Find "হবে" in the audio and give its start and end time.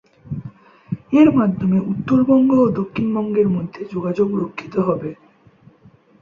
4.79-5.09